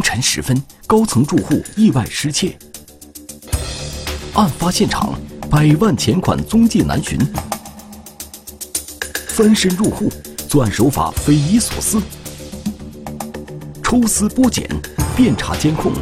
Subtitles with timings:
[0.00, 2.56] 凌晨时分，高层住户意外失窃。
[4.32, 5.12] 案发现场，
[5.50, 7.18] 百万钱款踪迹难寻。
[9.28, 10.10] 翻身入户，
[10.48, 12.00] 作案手法匪夷所思。
[13.82, 14.66] 抽丝剥茧，
[15.14, 15.92] 遍查监控，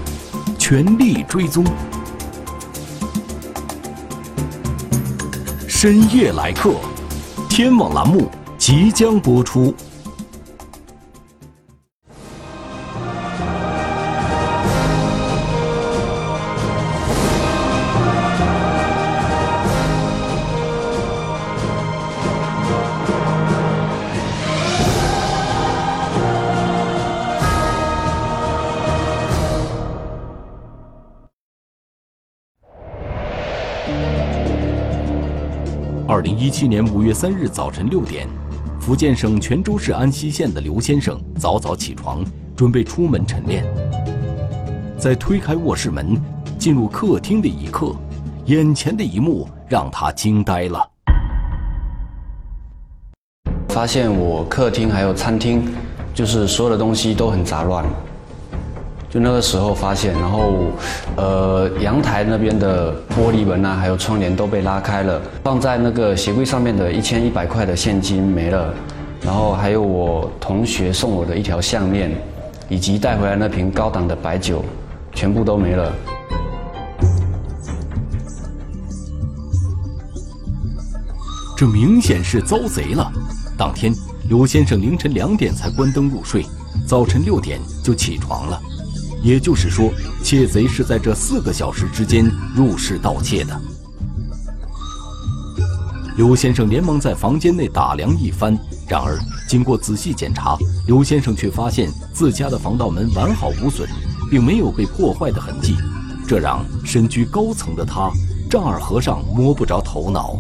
[0.57, 1.65] 全力追踪。
[5.67, 6.77] 深夜来客，
[7.51, 9.75] 天网栏目即将播出。
[36.29, 38.29] 零一七年五月三日早晨六点，
[38.79, 42.23] 福建省泉州市安溪县的刘先生早早起床，
[42.55, 43.65] 准备出门晨练。
[44.99, 46.21] 在推开卧室门，
[46.59, 47.97] 进入客厅的一刻，
[48.45, 50.87] 眼前的一幕让他惊呆了。
[53.71, 55.67] 发现我客厅还有餐厅，
[56.13, 57.87] 就是所有的东西都很杂乱。
[59.11, 60.53] 就那个时候发现，然后，
[61.17, 68.75] 呃，阳台那边的玻璃门啊，还有窗帘都被拉开了，放在那个鞋柜上面的一千一百块的现金没了，
[69.23, 72.15] 然后还有我同学送我的一条项链，
[72.69, 74.63] 以及带回来那瓶高档的白酒，
[75.15, 75.91] 全部都没了。
[81.57, 83.11] 这明显是遭贼了。
[83.57, 83.91] 当天，
[84.29, 86.45] 刘先生凌晨两点才关灯入睡，
[86.87, 88.61] 早晨六点就起床了。
[89.23, 89.91] 也就是说，
[90.23, 93.61] 窃贼是在这四个小时之间入室盗窃的。
[96.17, 103.89] 刘先生连忙在房间内打量一番，然而经过仔细检查，刘先生却发现自家的防盗门完好无损，
[104.31, 105.77] 并没有被破坏的痕迹，
[106.27, 108.11] 这让身居高层的他
[108.51, 110.37] 丈二和尚摸不着头脑。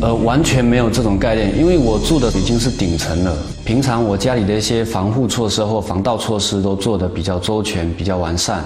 [0.00, 3.36] 呃，完全没有这种概念，因为我住的已经是顶层了。
[3.64, 8.62] 平常我家里的一些防护措施或防盗措施都做得比较周全、比较完善。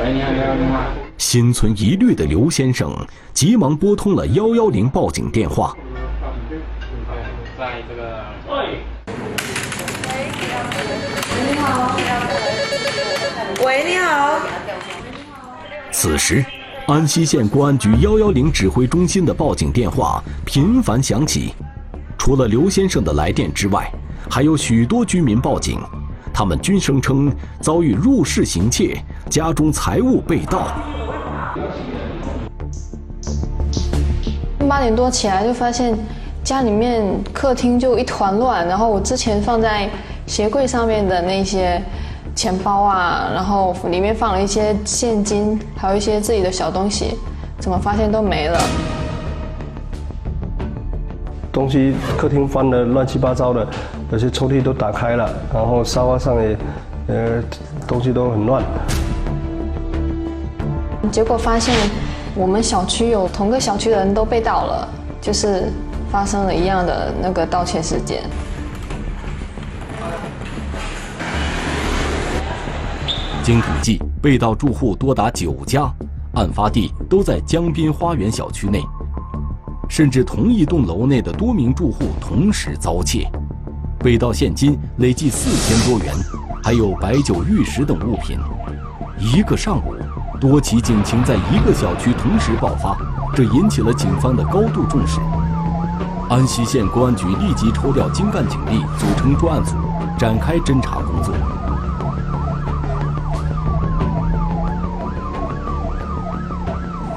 [0.00, 0.80] 喂，你好，你好，你好。
[1.18, 2.94] 心存疑虑的刘先生
[3.32, 5.76] 急忙拨通了幺幺零报警电话。
[7.58, 8.24] 在这个。
[8.48, 8.78] 喂。
[11.50, 11.96] 你好。
[13.66, 14.38] 喂，你好。
[15.90, 16.44] 此时。
[16.86, 21.54] 安溪县公安局幺幺零指挥中心的报警电话频繁响起，
[22.18, 23.90] 除了刘先生的来电之外，
[24.34, 25.78] 还有许多居民报警，
[26.32, 28.98] 他们均声称遭遇入室行窃，
[29.28, 30.68] 家中财物被盗。
[34.66, 35.94] 八点多起来就发现
[36.42, 39.86] 家里面客厅就一团乱，然后我之前放在
[40.26, 41.78] 鞋柜上面的那些。
[42.34, 47.18] 钱包啊，然后里面放了一些现金，还有一些自己的小东西，
[47.58, 48.58] 怎么发现都没了？
[51.52, 53.68] 东西客厅翻的乱七八糟的，
[54.10, 56.56] 有些抽屉都打开了，然后沙发上也，
[57.08, 57.42] 呃，
[57.86, 58.64] 东西都很乱。
[61.10, 61.74] 结果发现
[62.34, 64.88] 我们小区有同个小区的人都被盗了，
[65.20, 65.70] 就是
[66.10, 68.22] 发生了一样的那个盗窃事件。
[73.42, 75.92] 经统计，被盗住户多达九家，
[76.34, 78.82] 案发地都在江滨花园小区内，
[79.92, 83.30] 甚至同一栋楼内的多名住户同时遭窃，
[83.98, 86.14] 被盗现金累计四千多元，
[86.64, 88.38] 还有白酒、玉石等物品。
[89.18, 89.94] 一个上午，
[90.40, 92.96] 多起警情在一个小区同时爆发，
[93.34, 95.20] 这引起了警方的高度重视。
[96.30, 99.76] 安溪县公安局立即抽调精干警力，组成专案组，
[100.18, 101.34] 展开侦查工作。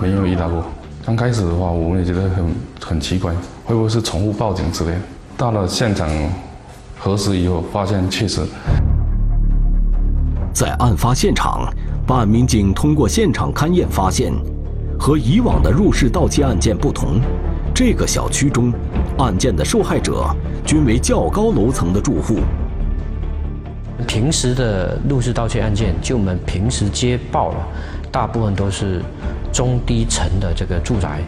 [0.02, 0.62] 没有遇到过。
[1.06, 2.48] 刚开始的话，我们也觉得很
[2.88, 3.34] 很奇怪，
[3.66, 4.98] 会不会是宠物报警之类的？
[5.36, 6.08] 到了现场
[7.00, 8.46] 核实以后，发现确实。
[10.54, 11.68] 在案发现场，
[12.06, 14.32] 办案民警通过现场勘验发现，
[15.00, 17.20] 和以往的入室盗窃案件不同，
[17.74, 18.72] 这个小区中，
[19.18, 20.24] 案件的受害者
[20.64, 22.36] 均为较高楼层的住户。
[24.08, 27.58] 平时的入室盗窃案件，就我们平时接报了，
[28.12, 29.02] 大部分都是。
[29.56, 31.22] 中低层的这个住宅，啊，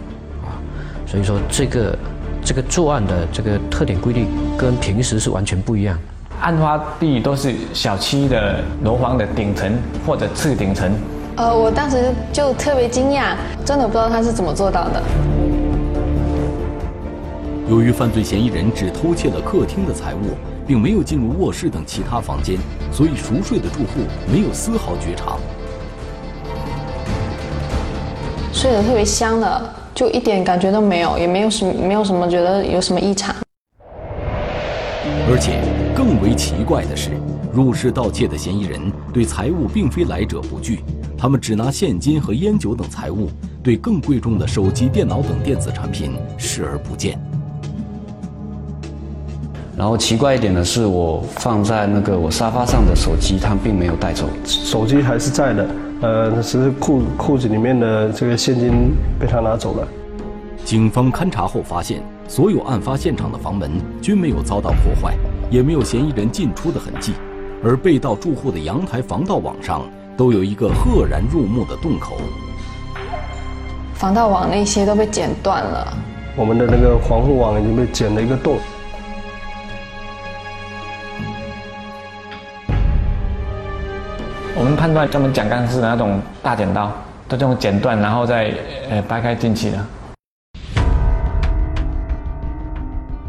[1.08, 1.98] 所以说这个
[2.44, 4.28] 这个作案的这个特点规律
[4.58, 5.98] 跟平时是完全不一样。
[6.42, 9.72] 案发地都是小区的楼房的顶层
[10.06, 10.92] 或者次顶层。
[11.38, 15.02] 呃，我当时就特别惊讶，真的不知道他是怎么做到的。
[17.70, 20.38] 由于犯罪嫌疑人只偷窃了客厅的财物，
[20.68, 22.58] 并没有进入卧室等其他房间，
[22.92, 24.02] 所以熟睡的住户
[24.32, 25.38] 没有丝毫觉察。
[28.52, 33.36] 睡得特别香的，就一点感觉都没有，也没有什么没有什么觉得有什么异常。
[35.28, 35.60] 而且
[35.96, 37.10] 更为奇怪的是，
[37.52, 38.80] 入室盗窃的嫌疑人
[39.12, 40.84] 对财物并非来者不拒，
[41.18, 43.28] 他们只拿现金和烟酒等财物，
[43.64, 47.20] 对更贵重的手机、电脑等电子产品视而不见。
[49.76, 54.30] 然后奇怪一点的是，我放在那个我沙发上的手机，他并没有带走。
[54.46, 55.68] 手机还是在的，
[56.00, 59.88] 呃，只是裤裤子里面的这个现金被他拿走了。
[60.64, 65.16] 警方勘查后发现，所有案发现场的房门均没有遭到破坏，
[65.50, 67.14] 也没有嫌疑人进出的痕迹，
[67.64, 69.82] 而被盗住户的阳台防盗网上
[70.16, 72.18] 都有一个赫然入目的洞口。
[73.96, 75.98] 防盗网那些都被剪断了，
[76.36, 78.58] 我们的那个防护网已经被剪了一个洞。
[84.88, 86.90] 判断他们讲钢是那种大剪刀，
[87.28, 88.54] 都这种剪断，然后再
[88.90, 89.86] 呃掰开进去的。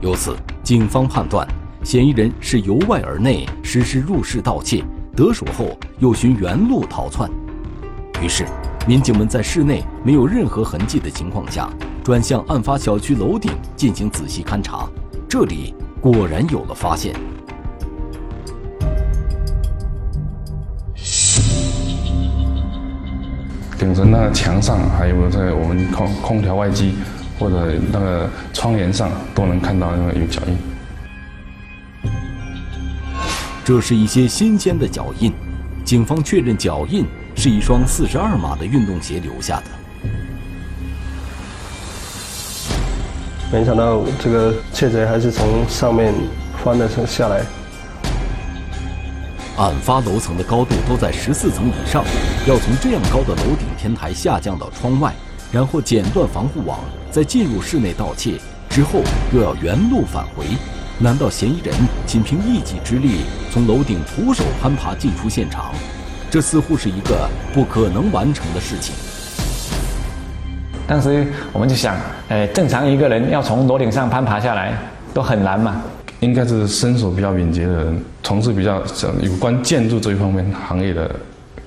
[0.00, 1.44] 由此，警方判断
[1.82, 4.84] 嫌疑人是由外而内实施入室盗窃，
[5.16, 7.28] 得手后又循原路逃窜。
[8.22, 8.46] 于是，
[8.86, 11.68] 民警们在室内没有任何痕迹的情况下，
[12.04, 14.88] 转向案发小区楼顶进行仔细勘查。
[15.28, 17.12] 这里果然有了发现。
[23.78, 26.96] 顶着那个墙上，还有在我们空空调外机
[27.38, 30.58] 或者那个窗帘上，都能看到那个有脚印。
[33.64, 35.32] 这是一些新鲜的脚印，
[35.84, 39.64] 警方确认脚印是一双四十二码的运动鞋留下的。
[43.52, 46.12] 没想到这个窃贼还是从上面
[46.64, 47.42] 翻了下来。
[49.58, 52.04] 案发楼层的高度都在十四层以上，
[52.46, 55.12] 要从这样高的楼顶天台下降到窗外，
[55.50, 56.78] 然后剪断防护网，
[57.10, 58.34] 再进入室内盗窃，
[58.70, 59.00] 之后
[59.32, 60.46] 又要原路返回。
[61.00, 61.74] 难道嫌疑人
[62.06, 63.22] 仅凭一己之力
[63.52, 65.74] 从楼顶徒手攀爬进出现场？
[66.30, 68.94] 这似乎是一个不可能完成的事情。
[70.86, 71.96] 当时我们就想，
[72.28, 74.78] 呃，正常一个人要从楼顶上攀爬下来
[75.12, 75.82] 都很难嘛。
[76.20, 78.82] 应该是身手比较敏捷的人，从事比较
[79.20, 81.08] 有关建筑这一方面行业的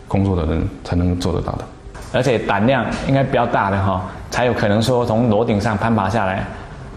[0.07, 1.65] 工作的人才能做得到的。
[2.11, 6.45] 而且胆量应该比较大的哈，才有可能说从楼顶上攀爬下来，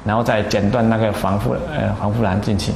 [0.04, 2.72] 然后再剪断那个防护呃防护栏进去。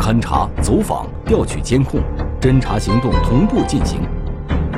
[0.00, 2.00] 勘查、走访、调取监控，
[2.40, 4.00] 侦查行动同步进行。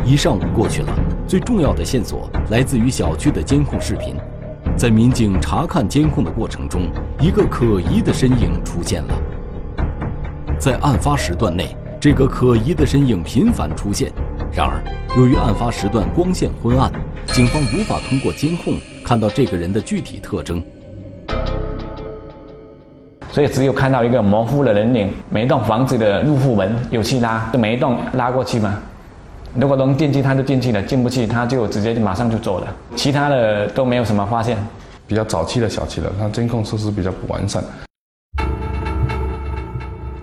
[0.04, 0.88] 一上午过去了，
[1.26, 4.16] 最重要的线索来自于小区的监控视频。
[4.76, 6.88] 在民警查看监控的过程中，
[7.20, 9.14] 一个可疑的身影出现了。
[10.58, 14.12] 在案发时段内，这个可疑的身影频繁出现。
[14.52, 14.82] 然而，
[15.16, 16.90] 由于案发时段光线昏暗，
[17.26, 18.74] 警方无法通过监控
[19.04, 20.60] 看到这个人的具体特征，
[23.30, 25.08] 所以只有看到一个模糊的人影。
[25.30, 28.76] 每栋房子的入户门有去拉，就每一栋拉过去嘛。
[29.56, 32.66] 如果能进去，他就进去了；进不去，他就直接马上就走了。
[32.96, 34.58] 其他的都没有什么发现。
[35.06, 37.62] 比较早期的小区了，它监控设施比较不完善。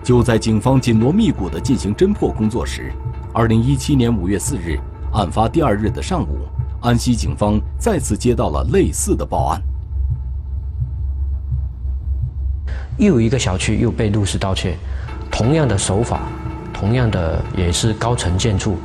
[0.02, 2.92] 就在警方紧锣密鼓地进行侦破工作时，
[3.32, 4.76] 二零一七年五月四日，
[5.12, 6.40] 案发第二日的上午，
[6.80, 9.62] 安溪警方再次接到了类似的报案。
[12.98, 14.76] 又一个小区又被入室盗窃，
[15.30, 16.22] 同样的手法，
[16.72, 18.76] 同样的也是高层建筑。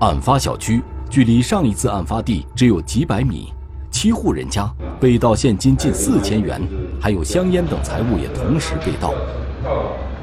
[0.00, 3.50] 案发小区距离上一次案发地只有几百米，
[3.90, 6.60] 七户人家被盗现金近四千元，
[7.00, 9.14] 还有香烟等财物也同时被盗。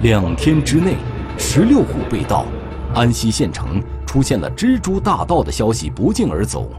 [0.01, 0.97] 两天之内，
[1.39, 2.45] 十六户被盗，
[2.93, 6.69] 安溪县城出现了蜘蛛大盗的消息不胫而走，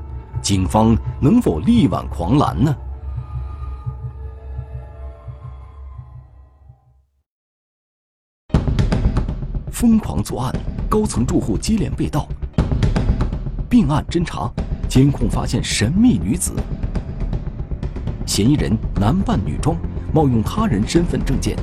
[0.41, 2.77] 警方能否力挽狂澜呢？
[9.73, 10.55] 疯狂作案，
[10.89, 12.29] 高层住户接连被盗。
[13.75, 14.49] 并案侦查，
[14.89, 16.53] 监控发现神秘女子。
[18.25, 19.77] 嫌疑人男扮女装，
[20.13, 21.59] 冒用他人身份证件。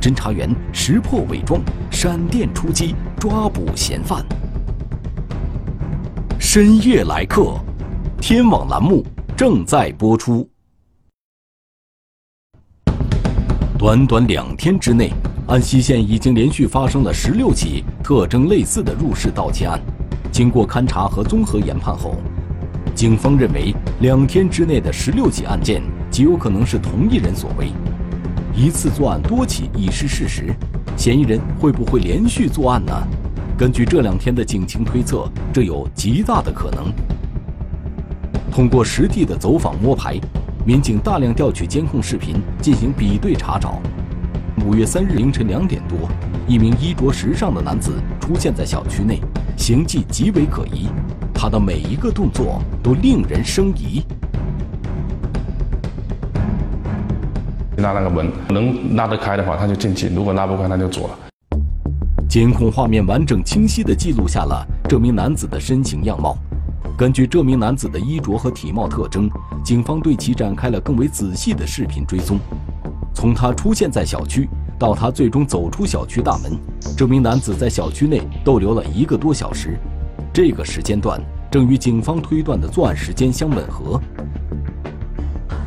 [0.00, 1.60] 侦查员识破伪装，
[1.90, 4.24] 闪电出击，抓捕嫌犯。
[6.38, 7.58] 深夜来客，
[8.20, 9.04] 天网栏目
[9.36, 10.48] 正在播出。
[13.76, 15.12] 短短两天之内，
[15.48, 19.82] 安溪县已经连续发生了十六起特征类似的入室盗窃案。
[20.36, 22.16] 经过勘查和综合研判后，
[22.94, 27.72] 警方认为，两天之内的十六起案件极有可能是同一人所为。
[28.54, 30.54] 一次作案多起已是事实，
[30.94, 32.92] 嫌疑人会不会连续作案呢？
[33.56, 36.92] 根据这两天的警情推测，这有极大的可能。
[38.52, 40.20] 通过实地的走访摸排，
[40.66, 43.80] 民警大量调取监控视频进行比对查找。
[44.66, 45.96] 五月三日凌晨两点多，
[46.46, 49.18] 一名衣着时尚的男子出现在小区内，
[49.56, 50.88] 行迹极为可疑，
[51.34, 54.02] 他的每一个动作都令人生疑。
[57.78, 61.18] 拉那个门，能拉得开的话，他就进去；如果拉不开，他就走了。
[62.28, 66.36] 监控画面完整清晰地记录下了这名男子的身形样貌。
[66.96, 69.28] 根据这名男子的衣着和体貌特征，
[69.64, 72.38] 警方对其展开了更为仔细的视频追踪。
[73.14, 74.48] 从他出现在小区
[74.78, 76.52] 到他最终走出小区大门，
[76.96, 79.78] 这名男子在小区内逗留了一个多小时。
[80.32, 81.18] 这个时间段
[81.50, 84.00] 正与警方推断的作案时间相吻合。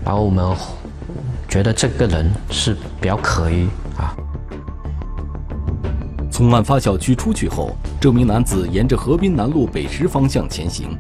[0.06, 0.56] 然后我们
[1.48, 4.16] 觉得这个人是比较可疑啊。
[6.32, 10.96] 从案发小区出去后，这名男子沿着河滨南路北十方向前行。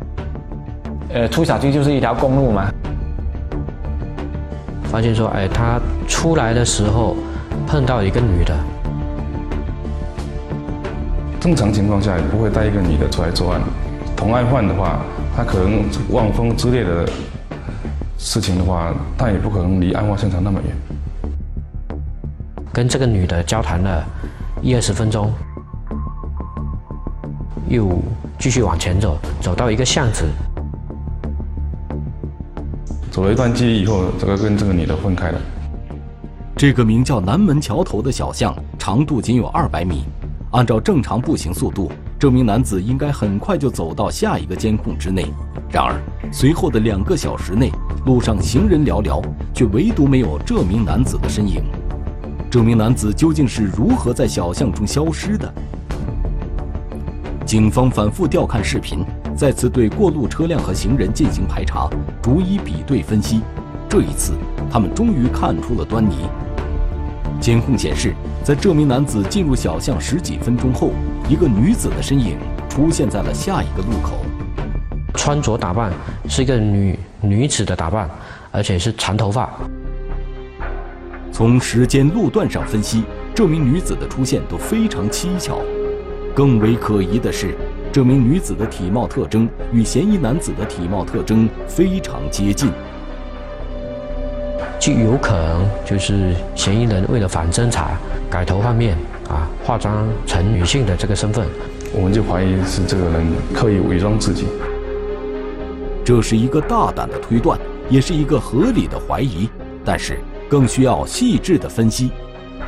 [1.09, 2.71] 呃，出小区就是一条公路嘛。
[4.85, 7.15] 发现说，哎，他出来的时候
[7.69, 8.57] 碰到一个女的。
[11.39, 13.61] 正常情况下也不会带一个女的出来作案。
[14.17, 14.99] 同案犯的话，
[15.37, 17.07] 他可能望风之类的
[18.17, 21.95] 事情的话，他也不可能离案发现场那么远。
[22.73, 24.03] 跟这个女的交谈了
[24.63, 25.31] 一二十分钟，
[27.67, 28.01] 又
[28.39, 30.25] 继续往前走，走到一个巷子。
[33.11, 35.39] 走了一段距离以后，这个跟这个女的分开了。
[36.59, 40.03] 这个名叫南门桥头的小巷，长度仅有二百米。
[40.51, 41.89] 按照正常步行速度，
[42.19, 45.25] 这名男子应该很快就走到下一个监控之内。
[45.71, 45.97] 然而，
[46.33, 47.71] 随后的两个小时内，
[48.05, 49.23] 路上行人寥寥，
[49.53, 51.63] 却唯独没有这名男子的身影。
[52.51, 55.53] 这名男子究竟是如何在小巷中消失的？
[57.45, 58.99] 警方反复调看视频。
[59.33, 61.89] 再次对过路车辆和行人进行排查，
[62.21, 63.39] 逐一比对分析。
[63.87, 64.33] 这一次，
[64.69, 66.15] 他们终于看出了端倪。
[67.49, 68.13] 监控显示，
[68.43, 70.91] 在这名男子进入小巷十几分钟后，
[71.27, 72.37] 一个女子的身影
[72.69, 74.23] 出现在了下一个路口。
[75.15, 75.91] 穿着打扮
[76.27, 78.07] 是一个女女子的打扮，
[78.51, 79.49] 而且是长头发。
[81.31, 83.03] 从时间路段上分析，
[83.33, 85.57] 这名女子的出现都非常蹊跷。
[86.35, 87.55] 更为可疑的是。
[87.91, 92.69] 这名女子的体貌特征与嫌疑男子的体貌特征非常接近，
[94.79, 97.91] 就有可能就是嫌疑人为了反侦查，
[98.29, 101.45] 改头换面啊，化妆成女性的这个身份，
[101.93, 104.45] 我们就怀疑是这个人刻意伪装自己。
[106.05, 107.59] 这是一个大胆的推断，
[107.89, 109.49] 也是一个合理的怀疑，
[109.83, 110.17] 但是
[110.49, 112.09] 更需要细致的分析。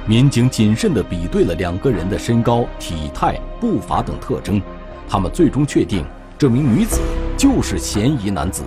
[0.05, 4.61] 民警谨慎地比对了两个人的身高、体态、步伐等特征。
[5.07, 6.05] 他们最终确定，
[6.37, 6.99] 这名女子
[7.37, 8.63] 就是嫌疑男子。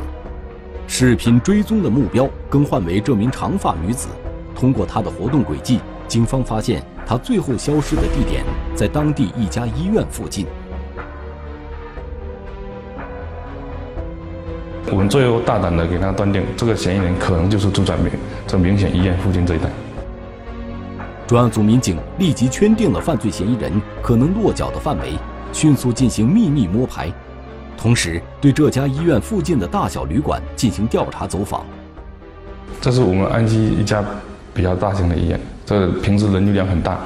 [0.87, 4.09] 视频追踪的目标更换为这名长发女子。
[4.55, 10.47] 通过她的活动轨迹，警方发现她最后消失的地点在当地一家医院附近。
[14.91, 18.13] 我们最后大胆的给他断定，这个嫌疑人可能就是住在明
[18.47, 19.69] 这明显医院附近这一带。
[21.27, 23.73] 专案组民警立即圈定了犯罪嫌疑人
[24.03, 25.15] 可能落脚的范围。
[25.53, 27.13] 迅速进行秘密摸排，
[27.77, 31.65] 同时对这家医院附近的大小旅馆进行调查走访。
[32.81, 34.05] 这是我们安溪一家
[34.53, 36.99] 比较大型的医院，这平时人流量很大，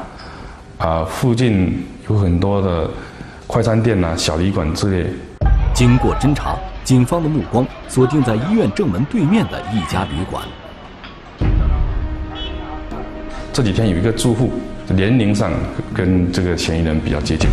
[0.79, 2.89] 啊，附近有很多的
[3.47, 5.09] 快餐店呐、小旅馆之类。
[5.75, 10.43] 经过侦查，警方的目光锁定在医院正门对面的一家旅馆。
[13.53, 14.53] 这几天有一个住户
[14.89, 15.53] 年龄上
[15.95, 17.49] 跟这个嫌疑人比较接近。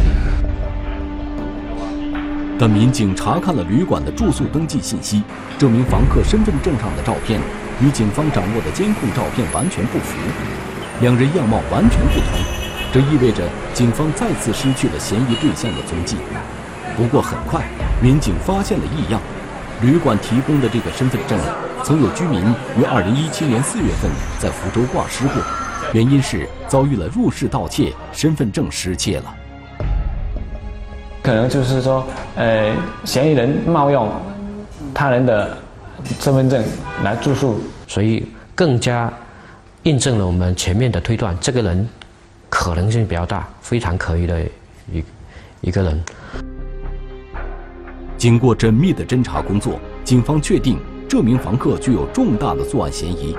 [2.57, 5.21] 但民警查看了旅馆的住宿登记信息，
[5.57, 7.39] 这名房客身份证上的照片
[7.81, 10.17] 与警方掌握的监控照片完全不符，
[11.01, 12.39] 两人样貌完全不同，
[12.93, 13.43] 这意味着
[13.73, 16.15] 警方再次失去了嫌疑对象的踪迹。
[16.95, 17.61] 不过很快，
[18.01, 19.19] 民警发现了异样，
[19.81, 21.37] 旅馆提供的这个身份证，
[21.83, 22.39] 曾有居民
[22.79, 24.09] 于2017年4月份
[24.39, 25.33] 在福州挂失过，
[25.91, 29.35] 原因是遭遇了入室盗窃，身份证失窃了。
[31.25, 32.05] 可能就是说，
[32.35, 32.71] 呃，
[33.03, 34.07] 嫌疑人冒用
[34.93, 35.57] 他人的
[36.19, 36.63] 身份证
[37.03, 39.11] 来住宿，所以更加
[39.83, 41.89] 印证了我们前面的推断，这个人
[42.47, 44.39] 可能性比较大，非常可疑的
[44.91, 45.03] 一
[45.61, 46.03] 一个人。
[48.17, 50.77] 经过缜密的侦查工作，警方确定
[51.09, 53.35] 这名房客具有重大的作案嫌疑。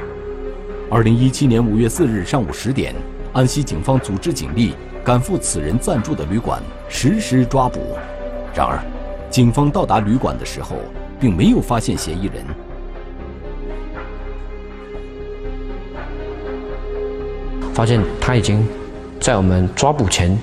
[0.90, 2.92] 二零一七年五月四日上午十点，
[3.32, 4.74] 安溪警方组织警力
[5.06, 7.78] 赶赴此人暂住的旅馆，实施抓捕。
[8.52, 8.82] 然而，
[9.30, 10.74] 警方到达旅馆的时候，
[11.20, 12.44] 并没有发现嫌疑人。
[17.72, 18.66] 发现他已经
[19.20, 20.36] 在我们抓捕前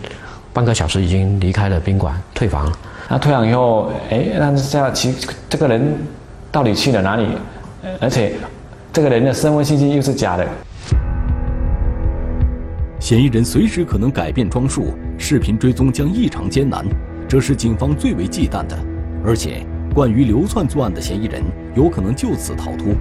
[0.53, 2.71] 半个小时已经离开了宾馆，退房了。
[3.09, 5.13] 那退房以后，哎，那这其
[5.49, 5.93] 这个人
[6.49, 7.27] 到底去了哪里？
[7.99, 8.35] 而且
[8.93, 10.47] 这个人的身份信息又是假的。
[13.03, 16.85] 嫌疑人随时可能改变装束，视频追踪将异常艰难，
[17.27, 18.79] 这是警方最为忌惮的。
[19.25, 21.43] 而且，惯于流窜作案的嫌疑人
[21.75, 22.95] 有可能就此逃脱。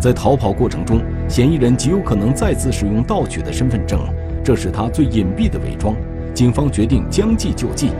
[0.00, 4.00] 在逃跑过程中，嫌疑人极有可能再次使用盗取的身份证，
[4.42, 5.94] 这是他最隐蔽的伪装。
[6.32, 7.90] 警方决定将计就计。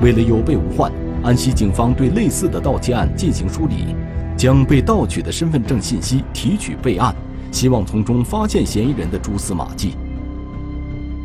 [0.00, 0.92] 为了有备无患，
[1.24, 3.96] 安溪警方对类似的盗窃案进行梳理，
[4.36, 7.16] 将被盗取的身份证信息提取备案，
[7.50, 9.94] 希望从中发现嫌疑人的蛛丝马迹。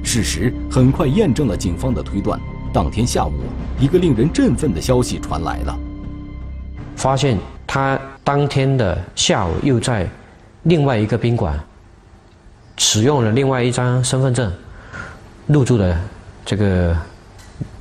[0.02, 2.40] 事实很快验证了警方的推断。
[2.72, 3.34] 当天下午，
[3.78, 5.78] 一个令人振奋的消息传来了：
[6.96, 7.38] 发现
[7.68, 10.08] 他当天的下午又在
[10.64, 11.60] 另外一个宾馆
[12.78, 14.52] 使用了另外一张身份证
[15.48, 16.00] 入住的
[16.46, 16.96] 这个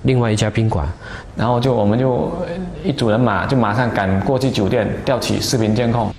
[0.03, 0.89] 另外一家宾馆，
[1.39, 2.33] 然后就我们就
[2.83, 6.13] 一组人马就马上赶过去酒店调取视频监控。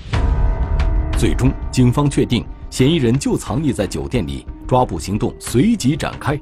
[1.18, 6.40] 最终，警方确定嫌疑人就藏匿在酒店里，抓捕行动随即展开。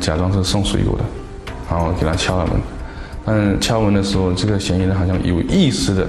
[0.00, 1.04] 假装是送水果的，
[1.70, 2.60] 然后给他敲了门，
[3.24, 6.04] 但敲门的时候，这个嫌疑人好像有意识的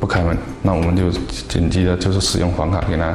[0.00, 1.08] 不开门，那我们就
[1.48, 3.14] 紧急的就是使用房卡给他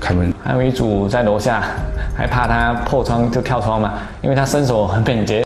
[0.00, 0.32] 开门。
[0.42, 1.62] 还有一组在楼下，
[2.16, 5.44] 还怕他破窗就跳窗嘛，因为他身手很敏捷。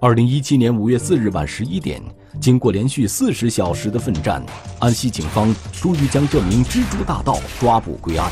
[0.00, 2.00] 二零一七年五月四日晚十一点，
[2.40, 4.40] 经过连续四十小时的奋战，
[4.78, 8.30] 安溪警方终于将这名蜘蛛大盗抓捕归案。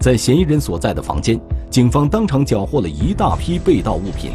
[0.00, 1.38] 在嫌疑人所在的房间，
[1.70, 4.32] 警方当场缴获了一大批被盗物品。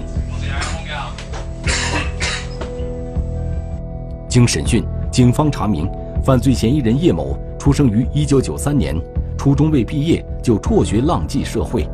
[4.33, 5.87] 经审讯，警方查明，
[6.23, 8.99] 犯罪嫌疑人叶某出生于1993年，
[9.37, 11.87] 初中未毕业就辍学浪迹社会。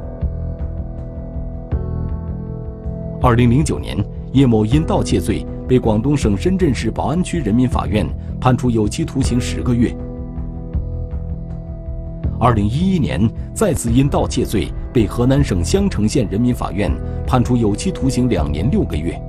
[3.20, 3.98] 2009年，
[4.32, 8.08] 叶某因盗窃罪被广东省深圳市宝安区人民法院
[8.40, 9.94] 判处有期徒刑十个月。
[12.40, 16.90] 二零一一年，再次因盗窃罪被河南省襄城县人民法院
[17.28, 19.22] 判处有期徒刑两年六个月。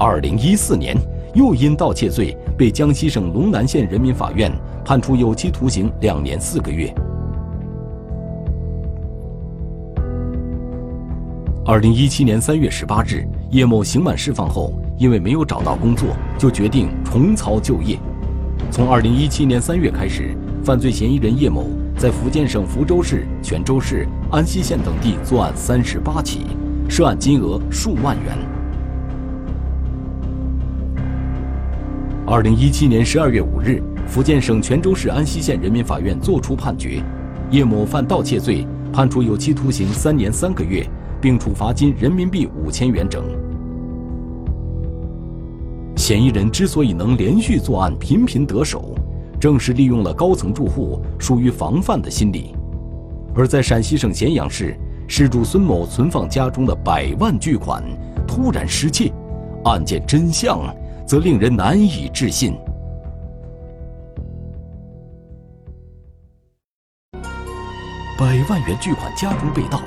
[0.00, 0.96] 二零一四年，
[1.34, 4.52] 又因盗窃罪被江西省龙南县人民法院
[4.84, 6.94] 判处有期徒刑两年四个月。
[11.66, 17.98] 二零一七年三月十八日，叶某刑满释放后，因为没有找到工作，就决定重操旧业。
[18.70, 20.32] 从二零一七年三月开始，
[20.62, 26.46] 犯罪嫌疑人叶某在福建省福州市、泉州市、安溪县等地作案三十八起，
[26.88, 28.57] 涉案金额数万元。
[32.30, 37.02] 二零一七年十二月五日，福建省泉州市安溪县人民法院作出判决，
[37.50, 40.86] 叶某犯盗窃罪，判处有期徒刑三年三个月，
[41.22, 43.24] 并处罚金人民币五千元整。
[45.96, 48.94] 嫌疑人之所以能连续作案、频频得手，
[49.40, 52.54] 正是利用了高层住户疏于防范的心理。
[53.34, 57.82] 而在陕西省咸阳市，失主孙某存放家中的百万巨款
[58.26, 59.10] 突然失窃，
[59.64, 60.60] 案件真相
[61.08, 62.54] 则令人难以置信。
[68.18, 69.80] 百万元巨款家中被盗，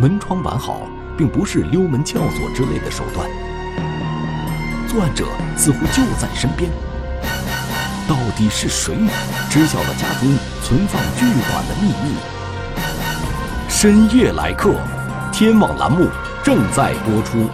[0.00, 0.80] 门窗完好，
[1.14, 3.28] 并不是溜门撬锁之类的手段。
[4.88, 5.26] 作案者
[5.58, 6.70] 似乎就在身边，
[8.08, 8.94] 到底是谁
[9.50, 12.14] 知晓了家中存放巨款的秘密？
[13.68, 14.74] 深夜来客，
[15.30, 16.08] 天网栏目
[16.42, 17.46] 正在播出。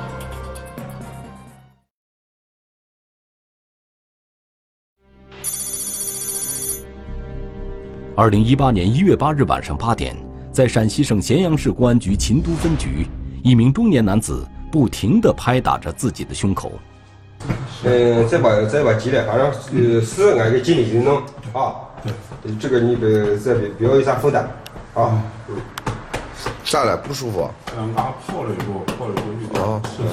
[8.21, 10.15] 二零一八年一月八日晚上八点，
[10.53, 13.07] 在陕西省咸阳市公安局秦都分局，
[13.43, 16.71] 一名中年男子不停地拍打着自己的胸口。
[17.83, 21.17] 嗯，再把再把急了，反正呃是俺给尽力去弄
[21.55, 21.73] 啊。
[22.61, 24.47] 这个你别再别不要有啥负担
[24.93, 25.19] 啊。
[26.63, 27.51] 咋了不舒服？
[27.79, 29.73] 嗯，打泡了以后，泡了以后又。
[29.73, 30.11] 啊，是的。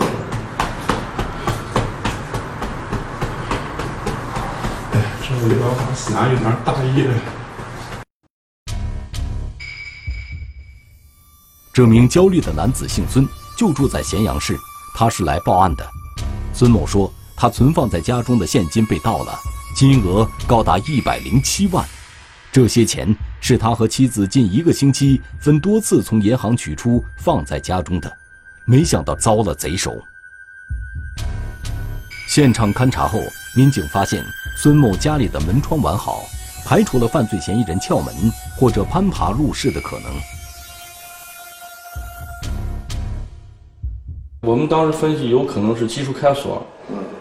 [4.94, 7.14] 哎，这我要是俺有点大意了。
[11.78, 13.24] 这名焦虑的男子姓孙，
[13.56, 14.58] 就住在咸阳市。
[14.96, 15.88] 他是来报案的。
[16.52, 19.40] 孙某说，他存放在家中的现金被盗了，
[19.76, 21.88] 金额高达一百零七万。
[22.52, 28.12] 这些钱是他和妻子近一个星期分多次从银行取出放在家中的，
[28.66, 29.94] 没想到遭了贼手。
[32.28, 33.20] 现场勘查后，
[33.56, 34.26] 民警发现
[34.58, 36.24] 孙某家里的门窗完好，
[36.66, 38.16] 排除了犯罪嫌疑人撬门
[38.56, 40.12] 或者攀爬入室的可能。
[44.48, 46.66] 我们当时分析，有可能是技术开锁，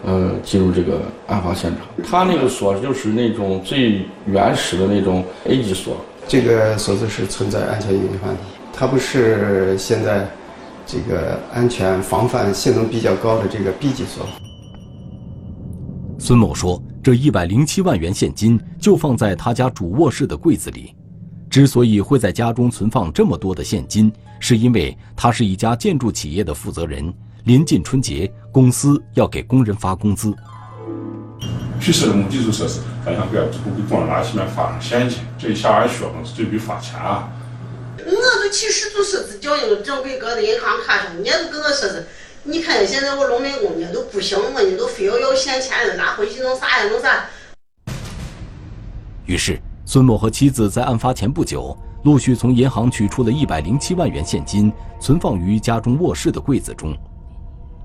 [0.05, 1.81] 呃，进入这个案发现场。
[2.09, 5.97] 他那个锁就是那种最原始的那种 A 级锁。
[6.29, 8.41] 这个锁子是存在安全隐患的，
[8.73, 10.25] 它不是现在
[10.87, 14.25] 这个安全防范性能比较高的这个 B 级锁。
[16.21, 20.95] 孙某说：“这一百零七万元现金就放在他家主卧室的柜子里。
[21.57, 27.11] 之所以会在家中存放这么多的现金，是因为他是一家建筑企业的负责人。
[27.45, 30.35] 临近春节，公司要给工人发工资。
[31.81, 37.27] 去设那种基础设施，好像不要不给工人拿去面发上现金，这一下俺血本是准备发钱啊。
[38.05, 42.07] 我都去十足设置交易，正规搁的银行卡上，人家都跟我说是。”
[42.45, 46.91] 你看现在我农民工呢都不行了，你都非要要钱钱，拿回去弄啥呀？
[46.91, 47.25] 弄啥？
[49.25, 56.93] 于是，孙某和妻子在案发前不久，陆续从银行取出了一百零七万元现金，存放于家中卧室的柜子中。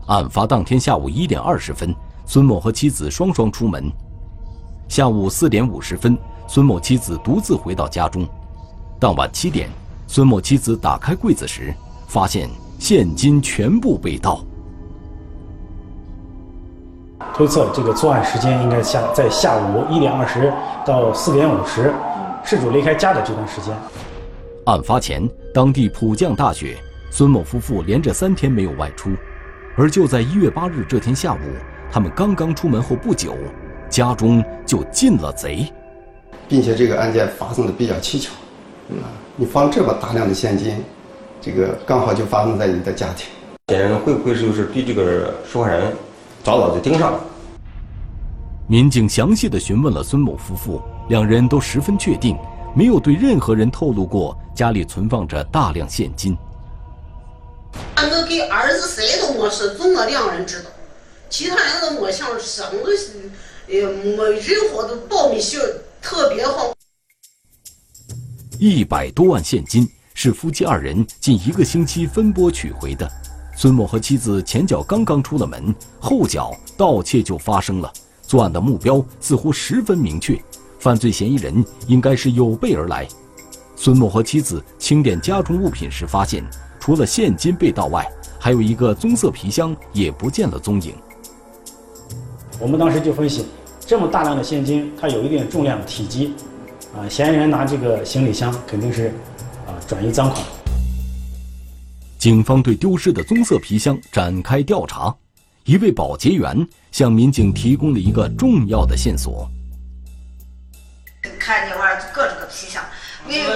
[0.08, 3.88] 案发当天下午一点二十分，孙某和妻子双双出门。
[4.90, 8.28] 下午四点五十分，孙某妻子独自回到家中。
[9.00, 9.70] 当晚七点，
[10.08, 11.72] 孙某妻子打开柜子时，
[12.08, 14.44] 发现现金全部被盗。
[17.34, 20.52] 推测这个作案时间应该下在下午一点二十
[20.86, 21.94] 到四点五十，
[22.44, 23.74] 事主离开家的这段时间。
[24.66, 26.78] 案发前，当地普降大雪，
[27.10, 29.12] 孙某夫妇连着三天没有外出，
[29.78, 31.38] 而就在一月八日这天下午，
[31.92, 33.34] 他们刚刚出门后不久，
[33.90, 35.66] 家中就进了贼，
[36.48, 38.30] 并且这个案件发生的比较蹊跷，
[39.02, 40.84] 啊，你放这么大量的现金，
[41.40, 43.28] 这个刚好就发生在你的家庭，
[43.70, 45.94] 嫌疑人会不会就是对这个受害人？
[46.44, 47.24] 早早就盯上了。
[48.68, 52.38] 民警详细的询问了孙某夫妇，两人都十分确定，
[52.76, 56.38] 没有对任何人透露过家里存放着大量现金。
[57.96, 60.70] 俺都给儿子谁都没说，就我两人知道，
[61.30, 62.66] 其他人都没想说。
[62.82, 63.30] 我是，
[63.68, 65.60] 呃，没任何的保密性
[66.02, 66.74] 特别好。
[68.58, 73.10] 一百多万现金是夫妻二人近一个星期分拨取回的。
[73.62, 77.94] 孙某和妻子前脚刚刚出了门，后脚盗窃就发生了。
[78.24, 80.36] 作案的目标似乎十分明确，
[80.80, 83.08] 犯罪嫌疑人应该是有备而来。
[83.76, 86.44] 孙某和妻子清点家中物品时发现，
[86.80, 88.04] 除了现金被盗外，
[88.40, 90.96] 还有一个棕色皮箱也不见了踪影。
[92.60, 93.46] 我们当时就分析，
[93.82, 96.34] 这么大量的现金，它有一定重量、体积，
[96.98, 99.10] 啊，嫌疑人拿这个行李箱肯定是
[99.68, 100.44] 啊转移赃款。
[102.22, 105.12] 警方对丢失的棕色皮箱展开调查，
[105.66, 106.56] 一位保洁员
[106.92, 109.50] 向民警提供了一个重要的线索。
[111.40, 112.84] 看见玩搁这个皮箱，
[113.28, 113.50] 没有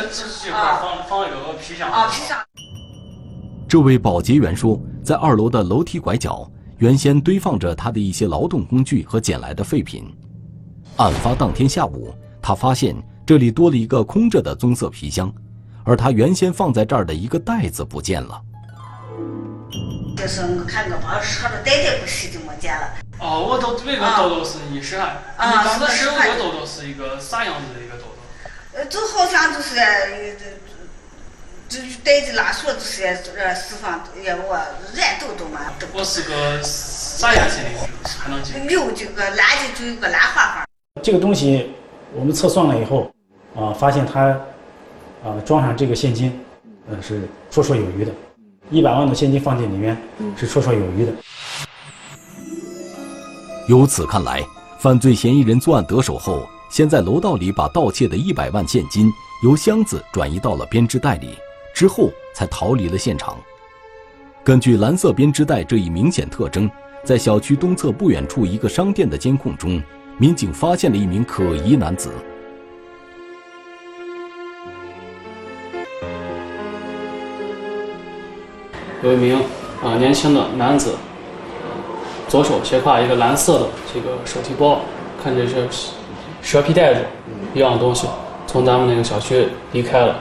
[0.51, 2.39] 啊，放放有个皮箱啊，皮箱。
[3.69, 10.11] 这位保洁员说，在二楼的楼梯拐角，原先堆放着他的一些劳动工具和捡来的废品。
[10.95, 12.95] 案发当天下午，他发现
[13.27, 15.31] 这里多了一个空着的棕色皮箱，
[15.83, 18.41] 而他原先放在这儿的一个袋子不见了。
[20.15, 22.93] 就是我看我把车的袋袋不是就没见了。
[23.19, 25.17] 哦，我都那个兜兜是你是啥？
[25.37, 28.79] 你当时手个兜兜是一个啥样子的一个兜兜？
[28.79, 30.45] 呃，就好像就是这
[31.67, 33.05] 这带着拉锁就是
[33.37, 34.57] 呃四方也我
[34.95, 35.61] 软豆豆嘛。
[35.93, 38.09] 我是个啥颜色的？
[38.19, 38.53] 还能记？
[38.69, 40.65] 有这个蓝的就有个蓝花花。
[41.03, 41.73] 这个东西
[42.13, 43.11] 我们测算了以后，
[43.55, 44.29] 啊，发现它
[45.23, 46.43] 啊装上这个现金，
[46.89, 48.11] 呃是绰绰有余的。
[48.71, 49.95] 一百万的现金放进里面
[50.35, 51.13] 是绰绰有余的。
[53.67, 54.43] 由此看来，
[54.79, 59.11] 犯罪嫌疑人作案得手后，先在楼道里把盗窃的一百万现金
[59.43, 61.29] 由箱子转移到了编织袋里，
[61.73, 63.37] 之后才逃离了现场。
[64.43, 66.69] 根据蓝色编织袋这一明显特征，
[67.03, 69.81] 在小区东侧不远处一个商店的监控中，
[70.17, 72.11] 民警发现了一名可疑男子。
[79.05, 79.37] 有一名
[79.83, 80.95] 啊年轻的男子，
[82.27, 84.81] 左手斜挎一个蓝色的这个手提包，
[85.23, 85.67] 看这是
[86.41, 87.01] 蛇皮袋子
[87.53, 88.07] 一样的东西，
[88.47, 90.19] 从咱们那个小区离开了。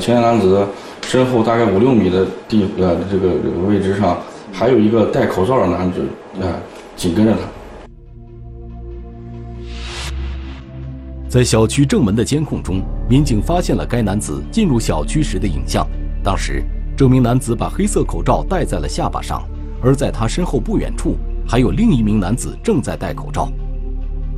[0.00, 0.64] 青年男子
[1.02, 4.16] 身后大概五六米的地呃这个这个位置上，
[4.52, 6.06] 还有一个戴口罩的男子，
[6.40, 6.54] 呃，
[6.94, 7.38] 紧跟着他。
[11.28, 15.84] 在小区正门的监控中，民警发现了该男子进入小区时的影像。
[16.22, 16.62] 当时，
[16.98, 19.46] 这名男子把黑色口罩戴在了下巴上，
[19.80, 21.14] 而在他身后不远处，
[21.46, 23.48] 还有另一名男子正在戴口罩。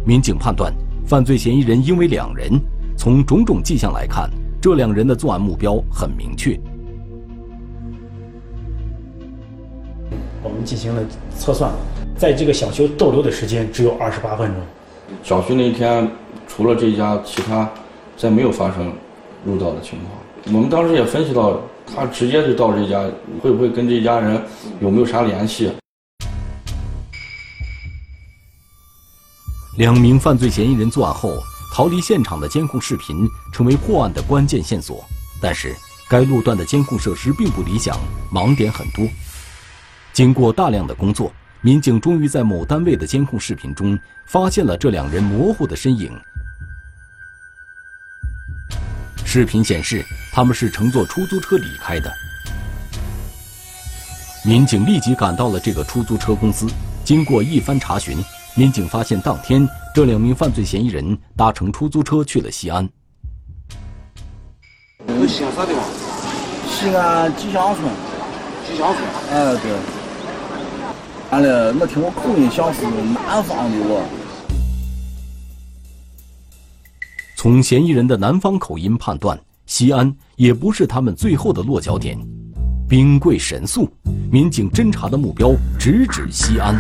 [0.05, 0.71] 民警判断，
[1.07, 2.61] 犯罪嫌疑人因为两人。
[2.99, 4.29] 从种种迹象来看，
[4.61, 6.61] 这两人的作案目标很明确。
[10.43, 11.01] 我们进行了
[11.39, 11.73] 测算，
[12.15, 14.61] 在这个小区逗留的时间只有二十八分钟。
[15.23, 16.07] 小区那一天。
[16.47, 17.71] 除了这家，其他
[18.19, 18.93] 再没有发生
[19.47, 20.55] 入盗的情况。
[20.55, 21.59] 我们当时也分析到，
[21.95, 23.03] 他直接就到这家，
[23.41, 24.41] 会不会跟这家人
[24.81, 25.73] 有没有啥联系？
[29.77, 31.39] 两名犯罪嫌疑人作案后
[31.73, 35.05] 逃离现场的监控视频成为破案的关键线索，
[35.41, 35.75] 但是
[36.09, 37.97] 该路段的监控设施并不理想，
[38.33, 39.07] 盲点很多。
[40.13, 46.13] 经过大量的工作，民警终于在某单位的监控视频中发现了这两人模糊的身影。
[49.25, 52.13] 视频显示，他们是乘坐出租车离开的。
[54.45, 56.67] 民警立即赶到了这个出租车公司。
[57.05, 58.17] 经过一番查询，
[58.55, 62.89] 民警发现当天这两名犯罪嫌疑人搭乘出租车去了西安。
[65.29, 65.85] 西安啥地方？
[66.69, 67.89] 西安吉祥村。
[68.67, 69.05] 吉祥村。
[69.31, 69.73] 哎，对。
[71.31, 74.03] 完了，我听我口音像是南方的我。
[77.43, 82.19] 从嫌疑人的南方口音判断，西安也不是他们最后的落脚点。
[82.87, 83.89] 兵贵神速，
[84.31, 86.79] 民警侦查的目标直指西安。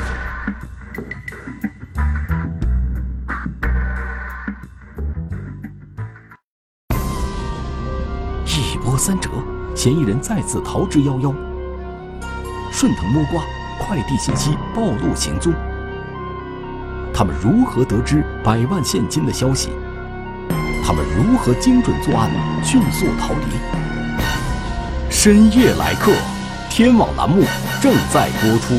[8.44, 9.30] 一波三折，
[9.74, 11.34] 嫌疑人再次逃之夭夭。
[12.70, 13.42] 顺藤摸瓜，
[13.78, 15.54] 快递信息暴露行踪。
[17.14, 19.70] 他们如何得知百万现金的消息？
[20.92, 22.28] 他们如何精准作案、
[22.64, 25.08] 迅速逃离？
[25.08, 26.10] 深夜来客，
[26.68, 27.44] 天网栏目
[27.80, 28.74] 正在播出。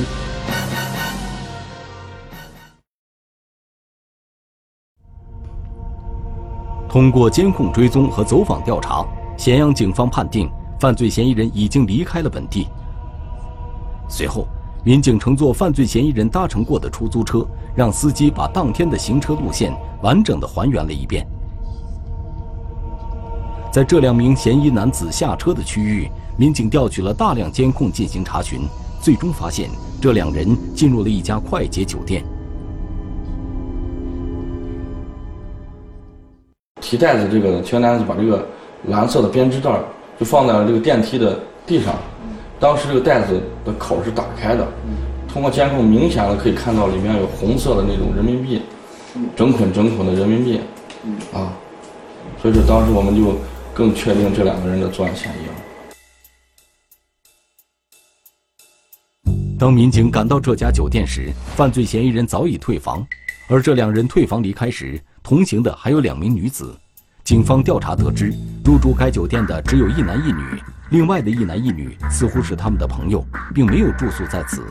[6.90, 9.06] 通过监控追踪和走访调查，
[9.38, 12.68] 咸阳警方判定犯罪嫌疑人已经离开了本地。
[14.10, 14.46] 随后，
[14.84, 21.26] 民警乘坐犯罪嫌疑人搭乘过的出租车，让司机把当天的行车路线完整的还原了一遍。
[23.72, 26.06] 在这两名嫌疑男子下车的区域，
[26.36, 28.60] 民警调取了大量监控进行查询，
[29.00, 29.70] 最终发现
[30.02, 32.22] 这两人进入了一家快捷酒店。
[36.82, 38.46] 提袋子这个青年男子把这个
[38.88, 39.72] 蓝色的编织袋
[40.20, 41.96] 就放在了这个电梯的地上，
[42.60, 44.68] 当时这个袋子的口是打开的，
[45.30, 48.62] 通过监控明显的可以看到里面有红色的那种人民币，
[49.34, 50.60] 整捆整捆的人民币，
[51.32, 51.54] 啊，
[52.42, 53.34] 所以说当时我们就。
[53.74, 55.54] 更确定这两个人的作案嫌疑了。
[59.58, 63.06] 当民警赶到这家酒店时，犯罪嫌疑人早已退房，
[63.48, 66.76] 而这两人退房离开时，同行的还有两名女子。
[67.24, 68.34] 警方调查得知，
[68.66, 70.44] 入住该酒店的只有一男一女，
[70.90, 74.66] 另外的一男一女似乎是他们的朋友，并没有住宿在此。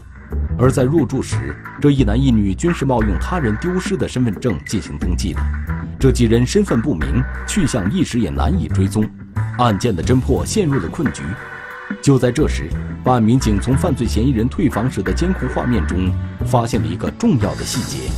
[0.59, 5.41] 而在入住时，这一男一女均是冒用他人丢失的身份证进行登记的。
[6.01, 9.07] 这几人身份不明，去向一时也难以追踪，
[9.59, 11.23] 案件的侦破陷入了困局。
[12.01, 12.71] 就在这时，
[13.05, 16.11] 办案民警从犯罪嫌疑人退房时的监控画面中，
[16.47, 18.11] 发现了一个重要的细节。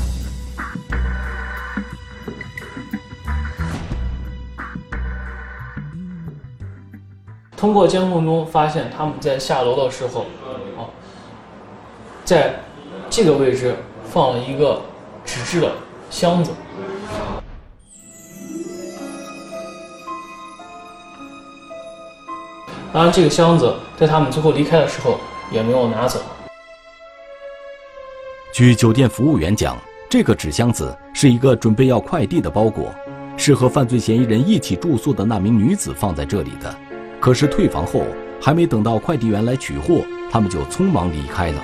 [7.56, 10.26] 通过监控中发现，他们在下楼的时候，
[10.78, 10.86] 啊，
[12.24, 12.60] 在
[13.10, 14.80] 这个位置放了一个
[15.24, 15.72] 纸质的
[16.10, 16.52] 箱子。
[22.92, 25.18] 当然，这个箱子在他们最后离开的时候
[25.50, 26.20] 也没有拿走。
[28.52, 29.78] 据酒店服务员讲，
[30.10, 32.94] 这个纸箱子是一个准备要快递的包裹，
[33.34, 36.74] 是和犯罪嫌疑人一起住宿的那名女子放在这里的。
[37.18, 38.04] 可是退房后，
[38.38, 41.62] 还没等到快递员来取货，他们就匆忙离开了。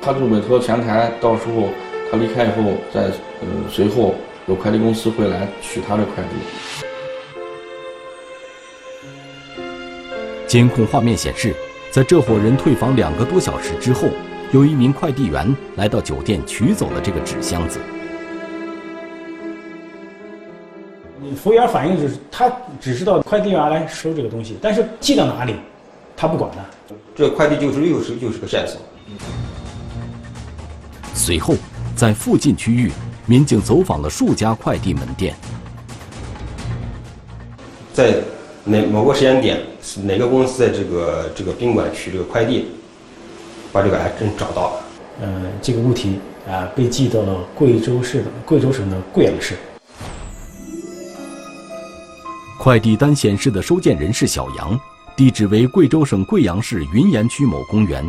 [0.00, 1.68] 他就委托前台，到时候
[2.10, 6.84] 他离开以后，再呃随后有快递公司会来取他的快递。
[10.52, 11.56] 监控画面显示，
[11.90, 14.08] 在这伙人退房两个多小时之后，
[14.52, 17.80] 有一名快递员来到酒店取走了这个纸箱子。
[21.34, 25.56] 服务员反映就是，他只知道快递员来收这个东西，但是寄到哪里，
[26.14, 26.94] 他不管的。
[27.16, 28.78] 这快递就是又是又是个线索。
[31.14, 31.54] 随后，
[31.96, 32.92] 在附近区域，
[33.24, 35.34] 民警走访了数家快递门店。
[37.94, 38.16] 在
[38.64, 39.60] 哪某个时间点，
[40.04, 42.66] 哪个公司在这个这个宾馆取这个快递，
[43.72, 44.84] 把这个还真找到了。
[45.20, 49.56] 呃，这个物体啊被寄到了贵州市的贵州省的贵阳市。
[52.56, 54.78] 快递单显示的收件人是小杨，
[55.16, 58.04] 地址为贵州省贵阳市云岩区某公园，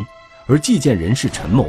[0.46, 1.68] 而寄件人是陈某。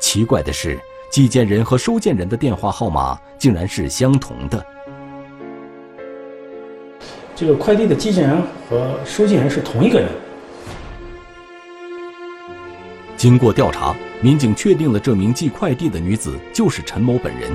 [0.00, 0.80] 奇怪的是，
[1.12, 4.64] 寄件人和收件人的电话号码竟然是相同的。
[7.36, 10.08] 这个快递的寄件人和收件人是同一个人。
[13.16, 17.50] 经过调查，民警确定了这名寄快递的女子就是陈某本人。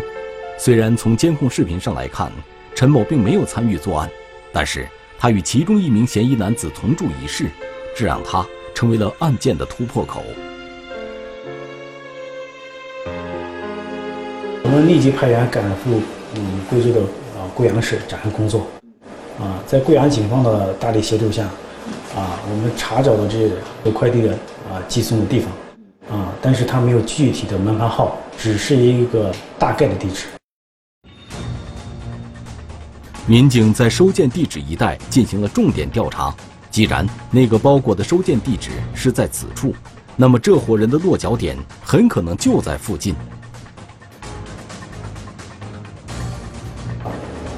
[0.57, 2.29] 虽然从监控视频上来看，
[2.75, 4.09] 陈某并没有参与作案，
[4.51, 4.85] 但是
[5.17, 7.45] 他与其中一名嫌疑男子同住一室，
[7.95, 10.23] 这让他成为了案件的突破口。
[14.63, 16.01] 我们立即派员赶赴
[16.35, 17.01] 嗯贵州的
[17.37, 18.67] 啊贵阳市展开工作，
[19.39, 21.45] 啊，在贵阳警方的大力协助下，
[22.13, 23.49] 啊，我们查找了这
[23.83, 24.33] 个快递的
[24.69, 30.25] 啊寄送的地方，啊，但是它没有具体的门牌号，只是一个大概的地址。
[33.25, 36.35] 民警在收件地址一带进行了重点调查，
[36.69, 39.73] 既然那个包裹的收件地址是在此处，
[40.17, 43.15] 那么这伙人的落脚点很可能就在附近。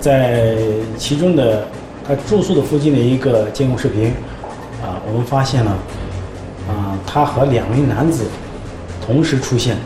[0.02, 0.58] 在
[0.98, 1.68] 其中的
[2.04, 4.08] 他住宿的附近的一个监控视频，
[4.82, 5.72] 啊，我们发现了，
[6.68, 8.26] 啊，他和两名男子
[9.06, 9.78] 同时出现。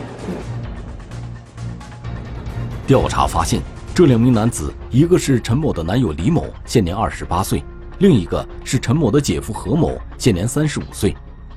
[2.86, 3.60] 调查发现，
[3.94, 7.60] 这两名男子，一个是陈某的男友李某，现年二十八岁；
[7.98, 11.14] 另一个是陈某的姐夫何某，现年三十五岁。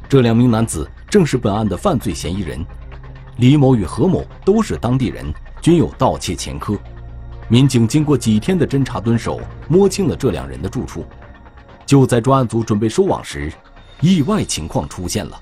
[0.09, 2.59] 这两名男子正是本案的犯罪嫌疑人。
[3.37, 5.23] 李某与何某都是当地人，
[5.61, 6.77] 均有盗窃前科。
[7.51, 11.03] 民警经过几天的侦查蹲守，摸清了这两人的住处。
[11.83, 13.51] 就在专案组准备收网时，
[14.01, 15.41] 意外情况出现了。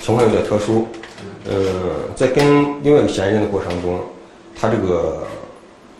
[0.00, 0.86] 情况有点特殊，
[1.46, 2.46] 呃，在跟
[2.84, 4.00] 另外一个嫌疑人的过程中，
[4.54, 5.26] 他这个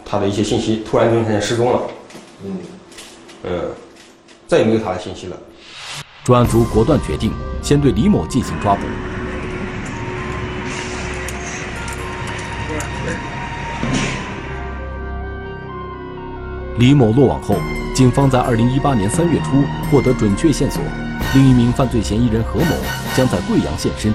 [0.05, 1.83] 他的一些信息突然就发现失踪了，
[2.45, 2.59] 嗯，
[3.43, 3.65] 呃，
[4.47, 5.37] 再也没有他的信息了。
[6.23, 8.83] 专案组果断决定先对李某进行抓捕。
[16.79, 17.57] 李某落网后，
[17.95, 20.83] 警方在2018年3月初获得准确线索，
[21.35, 22.67] 另一名犯罪嫌疑人何某
[23.17, 24.13] 将在贵阳现身，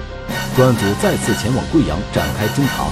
[0.54, 2.86] 专案组再次前往贵阳展开侦查。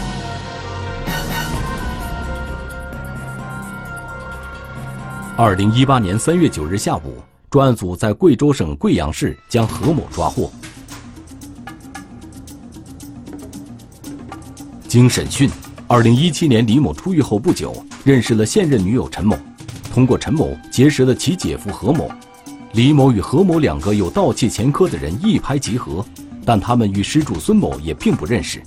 [5.36, 10.50] 2018年3月9日下午，专案组在贵州省贵阳市将何某抓获。
[14.88, 15.48] 经审讯
[15.86, 19.38] ，2017年李某出狱后不久，认识了现任女友陈某。
[19.92, 22.08] 通过陈某结识了其姐夫何某，
[22.74, 26.04] 李某与何某两个有盗窃前科的人一拍即合，
[26.44, 28.62] 但他们与失主孙某也并不认识。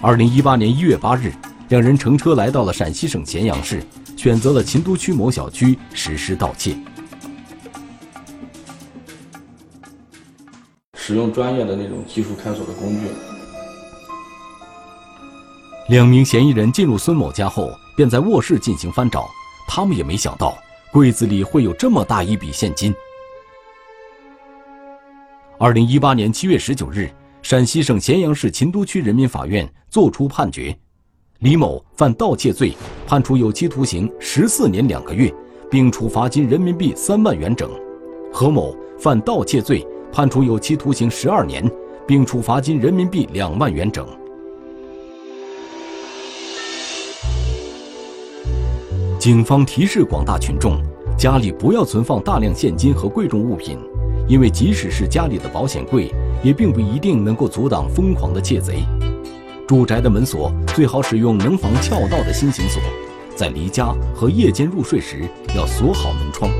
[0.00, 1.32] 二零一八年一月八日，
[1.68, 3.82] 两人乘车来到了陕西省咸阳市，
[4.16, 6.76] 选择了秦都区某小区实施盗窃。
[10.94, 13.27] 使用专业的那种技术开锁的工具。
[15.88, 19.26] 两名嫌疑人进入孙某家后，便在卧室进行翻找。
[19.66, 20.54] 他们也没想到
[20.92, 22.94] 柜子里会有这么大一笔现金。
[25.58, 27.10] 二零一八年七月十九日，
[27.40, 30.76] 陕西省咸阳市秦都区人民法院作出判决：
[31.38, 32.76] 李某犯盗窃罪，
[33.06, 35.34] 判处有期徒刑十四年两个月，
[35.70, 37.66] 并处罚金人民币三万元整；
[38.30, 41.66] 何某犯盗窃罪，判处有期徒刑十二年，
[42.06, 44.06] 并处罚金人民币两万元整。
[49.28, 50.80] 警方提示广大群众，
[51.18, 53.76] 家里不要存放大量现金和贵重物品，
[54.26, 56.10] 因为即使是家里的保险柜，
[56.42, 58.82] 也并不一定能够阻挡疯狂的窃贼。
[59.66, 62.80] 住宅的门锁最好使用能防撬盗的新型锁，
[63.36, 66.50] 在离家和夜间入睡时要锁好门窗。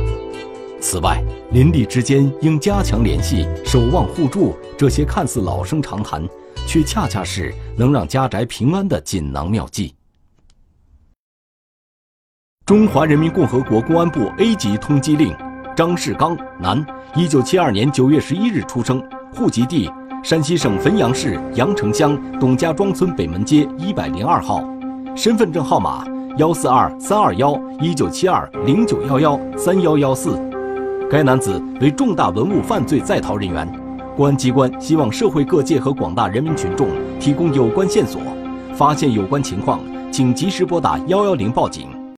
[0.78, 4.54] 此外，邻里之间应加强联系，守望互助。
[4.76, 6.22] 这些看似老生常谈，
[6.66, 9.94] 却恰恰是能让家宅平安的锦囊妙计。
[12.68, 15.34] 中华人民共和国公安部 A 级通缉令：
[15.74, 16.84] 张世刚，男，
[17.16, 19.02] 一九七二年九月十一日出生，
[19.34, 19.90] 户籍地
[20.22, 24.62] 山西省汾阳市阳城乡董家庄村北门街一百零二号，
[25.16, 26.04] 身份证号码
[26.36, 30.38] 幺四二三二幺一九七二零九幺幺三幺幺四。
[31.10, 33.66] 该男子为重大文物犯罪在逃人员，
[34.14, 36.86] 公安机关希望社会各界和广大人民群众
[37.18, 38.20] 提供有关线索，
[38.74, 39.80] 发现有关情况，
[40.12, 41.97] 请及时拨打幺幺零报警。